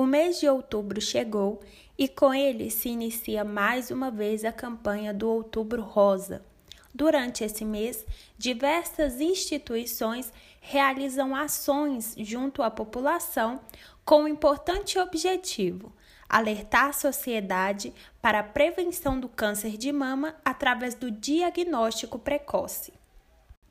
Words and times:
O 0.00 0.06
mês 0.06 0.40
de 0.40 0.48
outubro 0.48 0.98
chegou 0.98 1.60
e 1.98 2.08
com 2.08 2.32
ele 2.32 2.70
se 2.70 2.88
inicia 2.88 3.44
mais 3.44 3.90
uma 3.90 4.10
vez 4.10 4.46
a 4.46 4.50
campanha 4.50 5.12
do 5.12 5.28
Outubro 5.28 5.82
Rosa. 5.82 6.42
Durante 6.94 7.44
esse 7.44 7.66
mês, 7.66 8.06
diversas 8.38 9.20
instituições 9.20 10.32
realizam 10.58 11.36
ações 11.36 12.14
junto 12.16 12.62
à 12.62 12.70
população 12.70 13.60
com 14.02 14.22
o 14.22 14.28
importante 14.28 14.98
objetivo 14.98 15.92
alertar 16.26 16.86
a 16.86 16.92
sociedade 16.94 17.92
para 18.22 18.38
a 18.38 18.44
prevenção 18.44 19.20
do 19.20 19.28
câncer 19.28 19.76
de 19.76 19.92
mama 19.92 20.34
através 20.42 20.94
do 20.94 21.10
diagnóstico 21.10 22.18
precoce. 22.18 22.99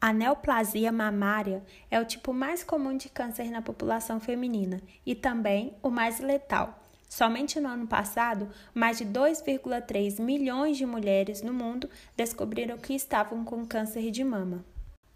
A 0.02 0.14
neoplasia 0.14 0.94
mamária 0.94 1.62
é 1.92 2.00
o 2.00 2.06
tipo 2.06 2.32
mais 2.32 2.64
comum 2.64 2.96
de 2.96 3.10
câncer 3.10 3.52
na 3.52 3.62
população 3.62 4.18
feminina 4.18 4.82
e 5.06 5.14
também 5.14 5.74
o 5.84 5.90
mais 5.90 6.22
letal. 6.22 6.80
Somente 7.10 7.60
no 7.60 7.68
ano 7.68 7.86
passado, 7.86 8.50
mais 8.74 9.00
de 9.00 9.06
2,3 9.06 10.22
milhões 10.22 10.78
de 10.78 10.86
mulheres 10.86 11.42
no 11.42 11.54
mundo 11.54 11.90
descobriram 12.16 12.78
que 12.78 12.94
estavam 12.94 13.44
com 13.44 13.66
câncer 13.66 14.10
de 14.10 14.24
mama. 14.24 14.64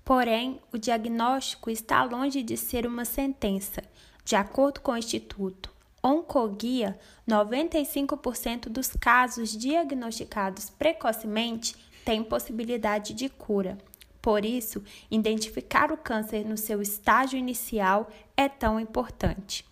Porém, 0.04 0.60
o 0.74 0.78
diagnóstico 0.78 1.70
está 1.70 2.04
longe 2.04 2.44
de 2.44 2.58
ser 2.58 2.86
uma 2.86 3.06
sentença. 3.06 3.82
De 4.26 4.36
acordo 4.36 4.82
com 4.82 4.92
o 4.92 4.98
Instituto 4.98 5.74
Oncoguia, 6.04 7.00
95% 7.26 8.68
dos 8.68 8.90
casos 8.90 9.58
diagnosticados 9.58 10.70
precocemente 10.70 11.74
têm 12.04 12.22
possibilidade 12.22 13.14
de 13.14 13.30
cura. 13.30 13.78
Por 14.24 14.46
isso, 14.46 14.82
identificar 15.12 15.92
o 15.92 15.98
câncer 15.98 16.46
no 16.46 16.56
seu 16.56 16.82
estágio 16.82 17.38
inicial 17.38 18.10
é 18.38 18.48
tão 18.48 18.80
importante. 18.80 19.66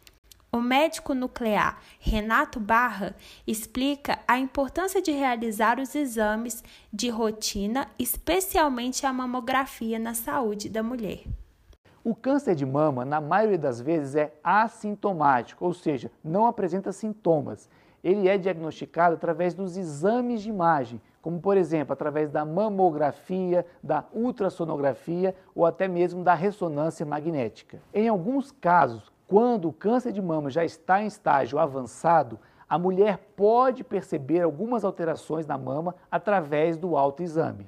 O 0.51 0.59
médico 0.59 1.13
nuclear 1.13 1.81
Renato 1.97 2.59
Barra 2.59 3.15
explica 3.47 4.19
a 4.27 4.37
importância 4.37 5.01
de 5.01 5.09
realizar 5.09 5.79
os 5.79 5.95
exames 5.95 6.61
de 6.91 7.07
rotina, 7.07 7.87
especialmente 7.97 9.05
a 9.05 9.13
mamografia 9.13 9.97
na 9.97 10.13
saúde 10.13 10.67
da 10.67 10.83
mulher. 10.83 11.23
O 12.03 12.13
câncer 12.13 12.53
de 12.53 12.65
mama, 12.65 13.05
na 13.05 13.21
maioria 13.21 13.57
das 13.57 13.79
vezes, 13.79 14.15
é 14.15 14.33
assintomático, 14.43 15.63
ou 15.63 15.73
seja, 15.73 16.11
não 16.21 16.45
apresenta 16.45 16.91
sintomas. 16.91 17.69
Ele 18.03 18.27
é 18.27 18.37
diagnosticado 18.37 19.15
através 19.15 19.53
dos 19.53 19.77
exames 19.77 20.41
de 20.41 20.49
imagem, 20.49 20.99
como 21.21 21.39
por 21.39 21.55
exemplo 21.55 21.93
através 21.93 22.29
da 22.29 22.43
mamografia, 22.43 23.65
da 23.83 24.03
ultrassonografia 24.11 25.35
ou 25.53 25.65
até 25.65 25.87
mesmo 25.87 26.23
da 26.23 26.33
ressonância 26.33 27.05
magnética. 27.05 27.79
Em 27.93 28.07
alguns 28.07 28.51
casos, 28.51 29.11
quando 29.27 29.69
o 29.69 29.73
câncer 29.73 30.11
de 30.11 30.21
mama 30.21 30.49
já 30.49 30.65
está 30.65 31.01
em 31.01 31.07
estágio 31.07 31.59
avançado, 31.59 32.39
a 32.67 32.79
mulher 32.79 33.17
pode 33.35 33.83
perceber 33.83 34.41
algumas 34.41 34.83
alterações 34.83 35.45
na 35.45 35.57
mama 35.57 35.93
através 36.09 36.77
do 36.77 36.95
autoexame. 36.97 37.67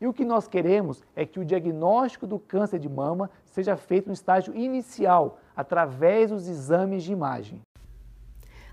E 0.00 0.06
o 0.06 0.12
que 0.12 0.24
nós 0.24 0.48
queremos 0.48 1.02
é 1.14 1.26
que 1.26 1.40
o 1.40 1.44
diagnóstico 1.44 2.26
do 2.26 2.38
câncer 2.38 2.78
de 2.78 2.88
mama 2.88 3.30
seja 3.44 3.76
feito 3.76 4.06
no 4.06 4.12
estágio 4.12 4.54
inicial, 4.54 5.38
através 5.56 6.30
dos 6.30 6.48
exames 6.48 7.04
de 7.04 7.12
imagem. 7.12 7.60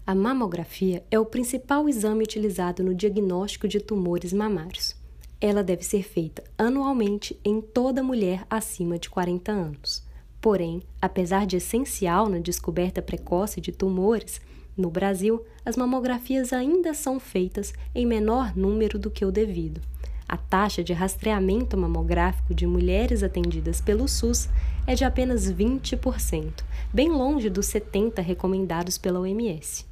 A 0.06 0.16
mamografia 0.16 1.04
é 1.12 1.20
o 1.20 1.26
principal 1.26 1.88
exame 1.88 2.24
utilizado 2.24 2.84
no 2.84 2.94
diagnóstico 2.94 3.68
de 3.68 3.80
tumores 3.80 4.34
mamários. 4.34 4.96
Ela 5.40 5.64
deve 5.64 5.84
ser 5.84 6.02
feita 6.02 6.44
anualmente 6.58 7.40
em 7.46 7.62
toda 7.62 8.02
mulher 8.02 8.44
acima 8.50 8.98
de 8.98 9.10
40 9.10 9.52
anos. 9.52 10.04
Porém, 10.42 10.82
apesar 11.00 11.46
de 11.46 11.58
essencial 11.58 12.28
na 12.28 12.40
descoberta 12.40 13.00
precoce 13.00 13.62
de 13.62 13.72
tumores, 13.72 14.42
no 14.76 14.90
Brasil, 14.90 15.46
as 15.64 15.78
mamografias 15.78 16.52
ainda 16.52 16.96
são 16.96 17.20
feitas 17.20 17.72
em 17.94 18.06
menor 18.06 18.58
número 18.58 18.98
do 18.98 19.12
que 19.12 19.24
o 19.24 19.32
devido. 19.32 19.82
A 20.28 20.36
taxa 20.36 20.84
de 20.84 20.94
rastreamento 20.94 21.78
mamográfico 21.78 22.56
de 22.56 22.66
mulheres 22.66 23.22
atendidas 23.22 23.80
pelo 23.80 24.08
SUS 24.08 24.50
é 24.88 24.96
de 24.96 25.06
apenas 25.06 25.52
20%, 25.52 26.64
bem 26.92 27.10
longe 27.10 27.52
dos 27.52 27.68
70% 27.68 28.20
recomendados 28.24 28.98
pela 28.98 29.20
OMS. 29.20 29.91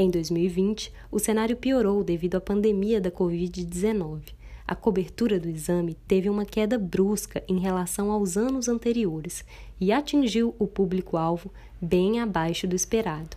Em 0.00 0.08
2020, 0.10 0.92
o 1.10 1.18
cenário 1.18 1.56
piorou 1.56 2.04
devido 2.04 2.36
à 2.36 2.40
pandemia 2.40 3.00
da 3.00 3.10
Covid-19. 3.10 4.20
A 4.64 4.76
cobertura 4.76 5.40
do 5.40 5.48
exame 5.48 5.96
teve 6.06 6.30
uma 6.30 6.44
queda 6.44 6.78
brusca 6.78 7.42
em 7.48 7.58
relação 7.58 8.12
aos 8.12 8.36
anos 8.36 8.68
anteriores 8.68 9.44
e 9.80 9.90
atingiu 9.90 10.54
o 10.56 10.68
público-alvo 10.68 11.50
bem 11.82 12.20
abaixo 12.20 12.64
do 12.68 12.76
esperado. 12.76 13.36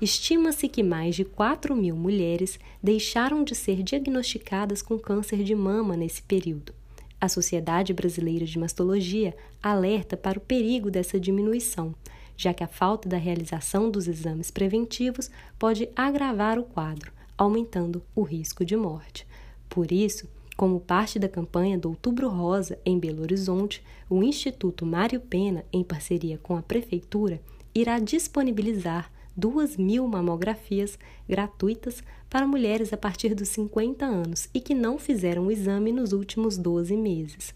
Estima-se 0.00 0.68
que 0.68 0.82
mais 0.82 1.14
de 1.14 1.24
4 1.24 1.76
mil 1.76 1.94
mulheres 1.94 2.58
deixaram 2.82 3.44
de 3.44 3.54
ser 3.54 3.80
diagnosticadas 3.80 4.82
com 4.82 4.98
câncer 4.98 5.44
de 5.44 5.54
mama 5.54 5.96
nesse 5.96 6.22
período. 6.22 6.74
A 7.20 7.28
Sociedade 7.28 7.92
Brasileira 7.92 8.44
de 8.44 8.58
Mastologia 8.58 9.32
alerta 9.62 10.16
para 10.16 10.38
o 10.38 10.42
perigo 10.42 10.90
dessa 10.90 11.20
diminuição, 11.20 11.94
já 12.40 12.54
que 12.54 12.64
a 12.64 12.66
falta 12.66 13.06
da 13.06 13.18
realização 13.18 13.90
dos 13.90 14.08
exames 14.08 14.50
preventivos 14.50 15.30
pode 15.58 15.90
agravar 15.94 16.58
o 16.58 16.64
quadro, 16.64 17.12
aumentando 17.36 18.02
o 18.16 18.22
risco 18.22 18.64
de 18.64 18.74
morte. 18.74 19.26
Por 19.68 19.92
isso, 19.92 20.26
como 20.56 20.80
parte 20.80 21.18
da 21.18 21.28
campanha 21.28 21.76
do 21.76 21.90
Outubro 21.90 22.30
Rosa 22.30 22.78
em 22.82 22.98
Belo 22.98 23.20
Horizonte, 23.20 23.84
o 24.08 24.22
Instituto 24.22 24.86
Mário 24.86 25.20
Pena, 25.20 25.66
em 25.70 25.84
parceria 25.84 26.38
com 26.38 26.56
a 26.56 26.62
Prefeitura, 26.62 27.42
irá 27.74 27.98
disponibilizar 27.98 29.12
duas 29.36 29.76
mil 29.76 30.08
mamografias 30.08 30.98
gratuitas 31.28 32.02
para 32.30 32.46
mulheres 32.46 32.90
a 32.94 32.96
partir 32.96 33.34
dos 33.34 33.50
50 33.50 34.06
anos 34.06 34.48
e 34.54 34.62
que 34.62 34.74
não 34.74 34.98
fizeram 34.98 35.46
o 35.46 35.52
exame 35.52 35.92
nos 35.92 36.14
últimos 36.14 36.56
12 36.56 36.96
meses. 36.96 37.52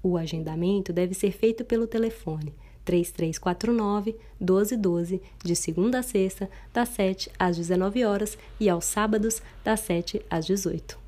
O 0.00 0.16
agendamento 0.16 0.92
deve 0.92 1.12
ser 1.12 1.32
feito 1.32 1.64
pelo 1.64 1.88
telefone 1.88 2.54
3349 2.88 4.16
1212, 4.40 5.20
de 5.44 5.54
segunda 5.54 5.98
a 5.98 6.02
sexta, 6.02 6.48
das 6.72 6.88
7 6.88 7.30
às 7.38 7.54
19 7.56 8.02
horas 8.06 8.38
e 8.58 8.70
aos 8.70 8.86
sábados, 8.86 9.42
das 9.62 9.80
7 9.80 10.22
às 10.30 10.46
18. 10.46 11.07